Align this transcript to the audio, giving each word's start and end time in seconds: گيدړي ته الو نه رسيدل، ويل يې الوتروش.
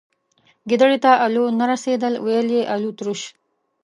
گيدړي 0.69 0.97
ته 1.05 1.11
الو 1.25 1.43
نه 1.59 1.65
رسيدل، 1.71 2.13
ويل 2.25 2.47
يې 2.57 2.63
الوتروش. 2.73 3.21